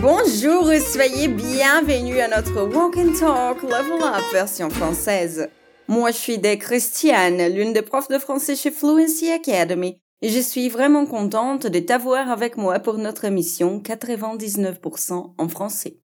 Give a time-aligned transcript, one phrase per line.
[0.00, 5.48] Bonjour et soyez bienvenus à notre Walk and Talk Level Up version française.
[5.88, 10.40] Moi, je suis des Christiane, l'une des profs de français chez Fluency Academy, et je
[10.40, 16.00] suis vraiment contente de t'avoir avec moi pour notre émission 99% en français.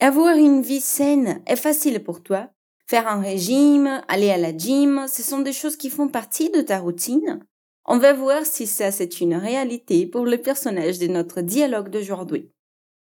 [0.00, 2.48] Avoir une vie saine est facile pour toi.
[2.86, 6.60] Faire un régime, aller à la gym, ce sont des choses qui font partie de
[6.60, 7.40] ta routine.
[7.86, 12.50] On va voir si ça c'est une réalité pour le personnage de notre dialogue d'aujourd'hui.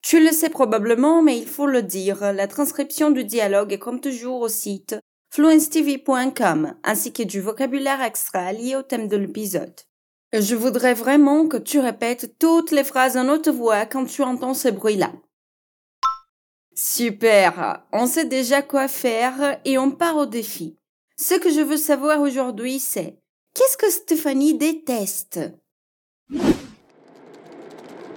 [0.02, 4.02] Tu le sais probablement, mais il faut le dire, la transcription du dialogue est comme
[4.02, 4.96] toujours au site
[5.34, 9.74] fluencetv.com ainsi que du vocabulaire extra lié au thème de l'épisode.
[10.32, 14.54] Je voudrais vraiment que tu répètes toutes les phrases en haute voix quand tu entends
[14.54, 15.12] ce bruit-là.
[16.76, 20.78] Super, on sait déjà quoi faire et on part au défi.
[21.18, 23.18] Ce que je veux savoir aujourd'hui, c'est
[23.54, 25.40] qu'est-ce que Stéphanie déteste?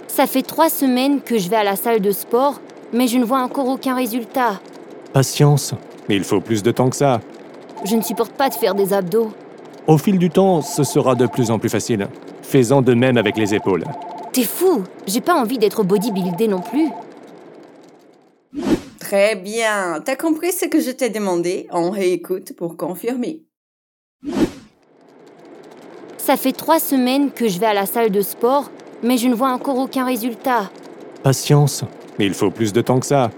[0.08, 2.60] Ça fait trois semaines que je vais à la salle de sport,
[2.92, 4.60] mais je ne vois encore aucun résultat.
[5.12, 5.74] Patience,
[6.08, 7.20] mais il faut plus de temps que ça.
[7.84, 9.32] Je ne supporte pas de faire des abdos.
[9.86, 12.08] Au fil du temps, ce sera de plus en plus facile.
[12.42, 13.84] Fais-en de même avec les épaules.
[14.32, 16.88] T'es fou J'ai pas envie d'être bodybuildé non plus.
[18.98, 21.68] Très bien, t'as compris ce que je t'ai demandé?
[21.70, 23.45] On réécoute pour confirmer.
[26.26, 29.34] Ça fait trois semaines que je vais à la salle de sport, mais je ne
[29.36, 30.72] vois encore aucun résultat.
[31.22, 31.84] Patience,
[32.18, 33.30] mais il faut plus de temps que ça.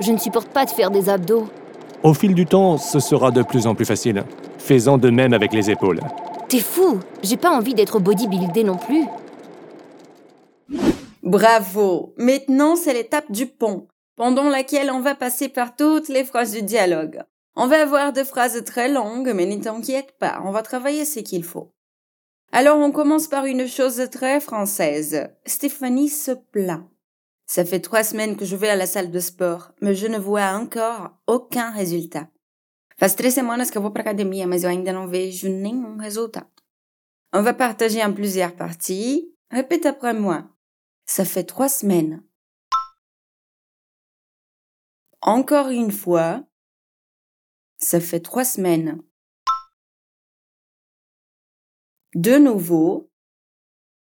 [0.00, 1.46] Je ne supporte pas de faire des abdos.
[2.02, 4.24] Au fil du temps, ce sera de plus en plus facile.
[4.56, 6.00] Fais-en de même avec les épaules.
[6.48, 9.04] T'es fou J'ai pas envie d'être bodybuildé non plus.
[11.22, 16.52] Bravo Maintenant, c'est l'étape du pont, pendant laquelle on va passer par toutes les phrases
[16.52, 17.20] du dialogue.
[17.56, 21.20] On va avoir des phrases très longues, mais ne t'inquiète pas, on va travailler ce
[21.20, 21.74] qu'il faut.
[22.54, 25.30] Alors on commence par une chose très française.
[25.46, 26.86] Stéphanie se plaint.
[27.46, 30.18] Ça fait trois semaines que je vais à la salle de sport, mais je ne
[30.18, 32.28] vois encore aucun résultat.
[32.98, 36.46] Faz três semanas que eu vou para academia, mas eu ainda não vejo nenhum resultado.
[37.32, 39.34] On va partager en plusieurs parties.
[39.50, 40.48] Répète après moi.
[41.06, 42.22] Ça fait trois semaines.
[45.22, 46.44] Encore une fois.
[47.78, 49.02] Ça fait trois semaines.
[52.14, 53.10] De nouveau.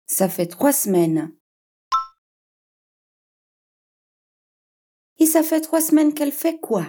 [0.05, 1.35] Ça fait trois semaines.
[5.17, 6.85] Et ça fait trois semaines qu'elle fait quoi?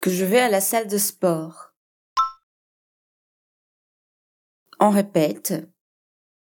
[0.00, 1.72] Que je vais à la salle de sport.
[4.78, 5.54] On répète.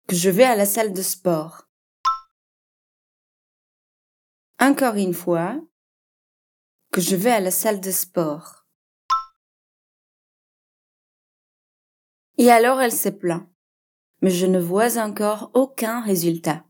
[0.07, 1.67] Que je vais à la salle de sport.
[4.59, 5.59] Encore une fois.
[6.91, 8.64] Que je vais à la salle de sport.
[12.37, 13.47] Et alors elle se plaint.
[14.21, 16.63] Mais je ne vois encore aucun résultat.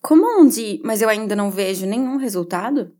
[0.00, 2.90] Comment on dit eu vejo nenhum resultado?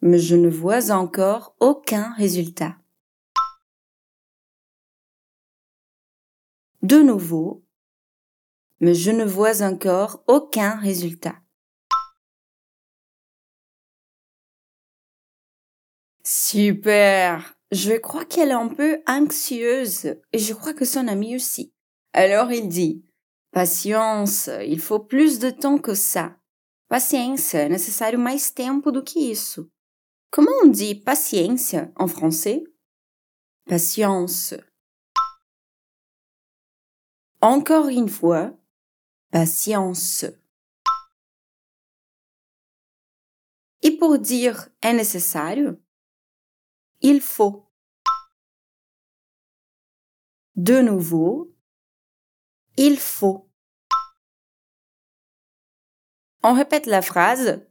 [0.00, 2.76] Mais je ne vois encore aucun résultat.
[6.82, 7.64] De nouveau,
[8.80, 11.34] mais je ne vois encore aucun résultat.
[16.28, 17.54] Super.
[17.70, 21.72] Je crois qu'elle est un peu anxieuse et je crois que son ami aussi.
[22.12, 23.04] Alors il dit
[23.52, 26.36] Patience, il faut plus de temps que ça.
[26.88, 29.70] Paciência, é necessário mais tempo do que isso.
[30.32, 32.64] Comment on dit paciência en français?
[33.64, 34.52] Patience.
[37.40, 38.52] Encore une fois,
[39.30, 40.24] patience.
[43.80, 45.80] Et pour dire é necessário,
[47.00, 47.70] il faut.
[50.54, 51.54] De nouveau,
[52.76, 53.50] il faut.
[56.42, 57.66] On répète la phrase.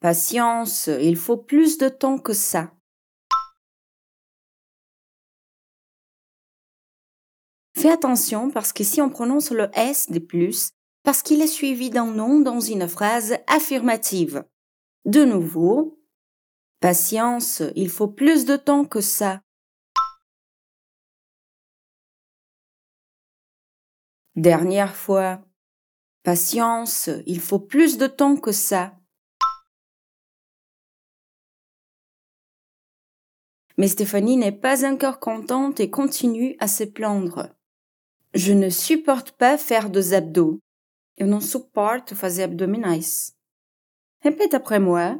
[0.00, 2.72] Patience, il faut plus de temps que ça.
[7.76, 10.70] Fais attention parce que si on prononce le S de plus,
[11.02, 14.44] parce qu'il est suivi d'un nom dans une phrase affirmative.
[15.04, 15.95] De nouveau,
[16.80, 19.42] patience, il faut plus de temps que ça.
[24.34, 25.40] Dernière fois,
[26.22, 28.94] patience, il faut plus de temps que ça.
[33.78, 37.54] Mais Stéphanie n'est pas encore contente et continue à se plaindre.
[38.34, 40.60] Je ne supporte pas faire des abdos.
[41.18, 43.34] Eu não suporto fazer abdominais.
[44.20, 45.18] Répète après moi.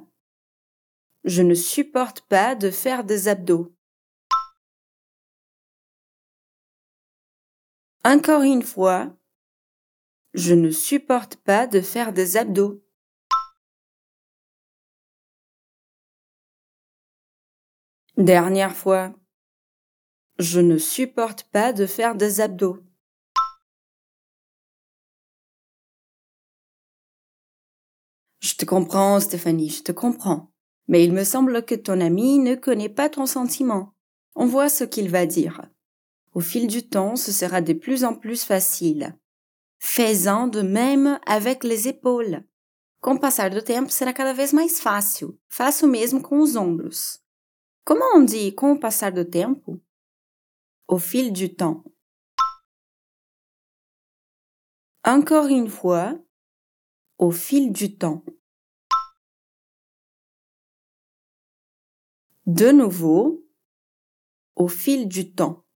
[1.26, 3.76] Je ne supporte pas de faire des abdos.
[8.05, 9.12] Encore une fois,
[10.34, 12.81] je ne supporte pas de faire des abdos.
[18.17, 19.12] Dernière fois,
[20.38, 22.78] je ne supporte pas de faire des abdos.
[28.38, 30.55] Je te comprends, Stéphanie, je te comprends.
[30.88, 33.92] Mais il me semble que ton ami ne connaît pas ton sentiment.
[34.34, 35.62] On voit ce qu'il va dire.
[36.34, 39.16] Au fil du temps, ce sera de plus en plus facile.
[39.78, 42.44] Fais-en de même avec les épaules.
[43.00, 45.38] Com o passar do tempo, será cada vez mais fácil.
[45.48, 47.20] Faça o mesmo com os ombros.
[47.84, 49.80] Como on dit com o passar do tempo?
[50.88, 51.84] Au fil du temps.
[55.04, 56.18] Encore une fois,
[57.16, 58.24] au fil du temps.
[62.46, 63.44] De nouveau,
[64.54, 65.66] au fil du temps.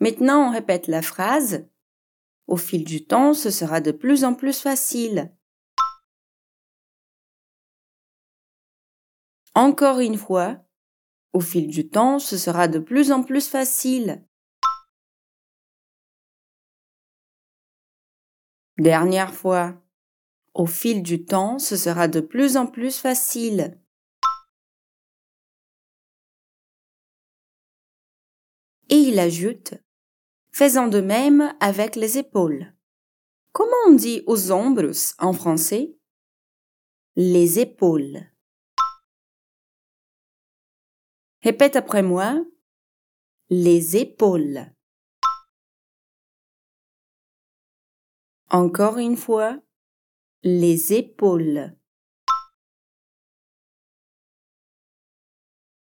[0.00, 1.68] Maintenant, on répète la phrase.
[2.46, 5.36] Au fil du temps, ce sera de plus en plus facile.
[9.54, 10.64] Encore une fois,
[11.34, 14.26] au fil du temps, ce sera de plus en plus facile.
[18.78, 19.82] Dernière fois,
[20.58, 23.80] au fil du temps, ce sera de plus en plus facile.
[28.88, 29.74] Et il ajoute,
[30.50, 32.74] faisant de même avec les épaules.
[33.52, 35.96] Comment on dit aux ombres en français?
[37.14, 38.26] Les épaules.
[41.42, 42.44] Répète après moi.
[43.48, 44.74] Les épaules.
[48.50, 49.60] Encore une fois.
[50.44, 51.76] Les épaules.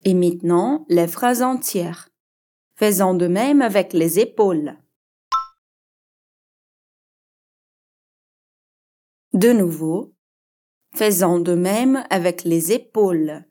[0.04, 2.10] Et maintenant, les phrases entières.
[2.76, 4.76] Faisons de même avec les épaules.
[9.34, 10.16] De nouveau,
[10.96, 13.46] faisons de même avec les épaules.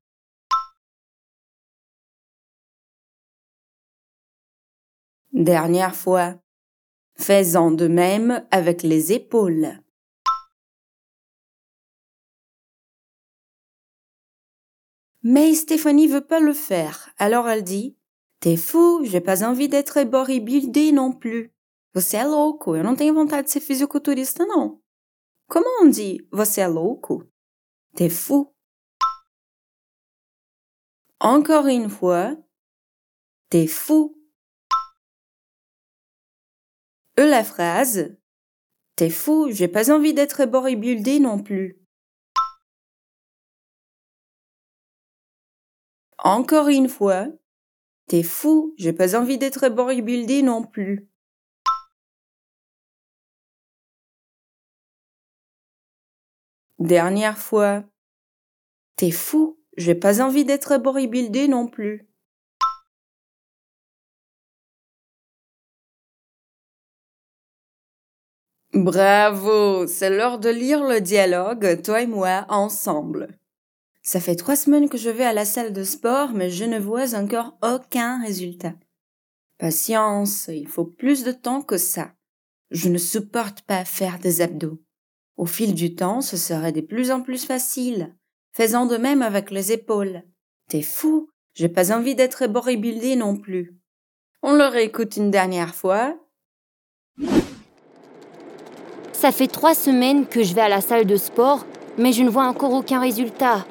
[5.32, 6.34] Dernière fois,
[7.14, 9.85] faisons de même avec les épaules.
[15.28, 17.98] Mais Stéphanie veut pas le faire, alors elle dit
[18.38, 21.52] T'es fou, j'ai pas envie d'être bodybuildé non plus.
[21.94, 24.80] Você é louco, eu não tenho vontade de ser fisiculturista não.
[25.48, 27.28] Como on dit você é louco?
[27.96, 28.54] T'es fou.
[31.20, 32.36] Encore une fois,
[33.50, 34.16] t'es fou.
[37.18, 38.16] E la phrase
[38.94, 41.84] T'es fou, j'ai pas envie d'être bodybuildé non plus.
[46.26, 47.28] Encore une fois,
[48.08, 51.08] t'es fou, j'ai pas envie d'être bodybuildé non plus.
[56.80, 57.84] Dernière fois,
[58.96, 62.08] t'es fou, j'ai pas envie d'être bodybuildé non plus.
[68.74, 73.38] Bravo, c'est l'heure de lire le dialogue, toi et moi, ensemble.
[74.06, 76.78] Ça fait trois semaines que je vais à la salle de sport, mais je ne
[76.78, 78.74] vois encore aucun résultat.
[79.58, 82.12] Patience, il faut plus de temps que ça.
[82.70, 84.80] Je ne supporte pas faire des abdos.
[85.36, 88.14] Au fil du temps, ce serait de plus en plus facile.
[88.52, 90.22] Faisant de même avec les épaules.
[90.68, 93.76] T'es fou, j'ai pas envie d'être bodybuildé non plus.
[94.40, 96.16] On le réécoute une dernière fois.
[99.12, 101.66] Ça fait trois semaines que je vais à la salle de sport,
[101.98, 103.66] mais je ne vois encore aucun résultat.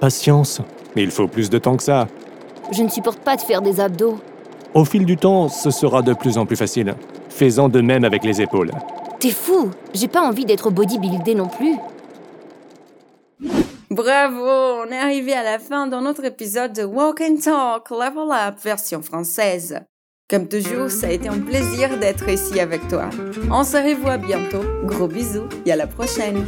[0.00, 0.60] Patience,
[0.94, 2.06] mais il faut plus de temps que ça.
[2.72, 4.18] Je ne supporte pas de faire des abdos.
[4.74, 6.94] Au fil du temps, ce sera de plus en plus facile.
[7.30, 8.70] Fais-en de même avec les épaules.
[9.18, 11.76] T'es fou J'ai pas envie d'être bodybuildé non plus.
[13.90, 18.30] Bravo, on est arrivé à la fin dans notre épisode de Walk and Talk Level
[18.30, 19.80] Up version française.
[20.28, 23.08] Comme toujours, ça a été un plaisir d'être ici avec toi.
[23.50, 24.62] On se revoit bientôt.
[24.84, 26.44] Gros bisous et à la prochaine.